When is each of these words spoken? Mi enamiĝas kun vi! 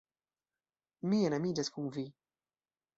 Mi 1.11 1.21
enamiĝas 1.29 1.73
kun 1.77 1.95
vi! 2.01 2.09